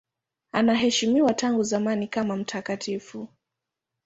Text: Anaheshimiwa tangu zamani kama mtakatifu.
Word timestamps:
Anaheshimiwa 0.51 1.33
tangu 1.33 1.63
zamani 1.63 2.07
kama 2.07 2.35
mtakatifu. 2.35 3.27